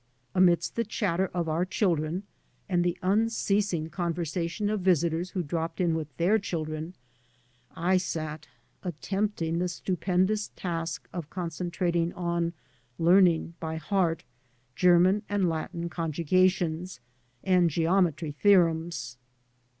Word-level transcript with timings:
Amidst 0.33 0.75
the 0.75 0.83
chatter 0.83 1.27
of 1.27 1.47
our 1.47 1.63
children, 1.63 2.23
and 2.67 2.83
the 2.83 2.97
unceasing 3.03 3.91
conversation 3.91 4.67
of 4.71 4.79
visitors 4.81 5.29
who 5.29 5.43
dropped 5.43 5.79
in 5.79 5.93
with 5.93 6.07
their 6.17 6.39
children, 6.39 6.95
I 7.75 7.97
sat, 7.97 8.47
attempting 8.81 9.59
the 9.59 9.67
stupendous 9.67 10.47
task 10.55 11.07
of 11.13 11.29
con 11.29 11.49
centrating 11.51 12.17
on" 12.17 12.53
learning 13.11 13.53
by 13.59 13.75
heart" 13.75 14.23
German 14.83 15.21
and 15.29 15.47
Latin 15.47 15.87
conjugations, 15.87 16.99
and 17.43 17.69
geometry 17.69 18.31
theorems. 18.31 19.17